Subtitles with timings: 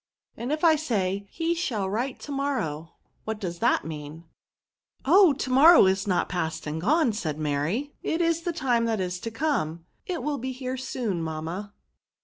[0.35, 4.23] And if I say, he shall write to mor row, what does that mean?"
[5.05, 5.31] Oh!
[5.33, 9.19] to morrow is not past and gone," said Mary;'^ it is the time that is
[9.19, 11.75] to come; it will be here soon, mamma.